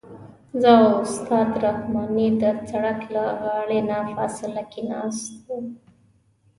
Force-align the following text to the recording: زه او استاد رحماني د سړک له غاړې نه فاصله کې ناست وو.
زه 0.61 0.69
او 0.81 0.87
استاد 1.03 1.49
رحماني 1.65 2.27
د 2.41 2.43
سړک 2.69 2.99
له 3.13 3.23
غاړې 3.43 3.79
نه 3.89 3.97
فاصله 4.15 4.63
کې 4.71 4.81
ناست 4.91 5.33
وو. 5.45 5.57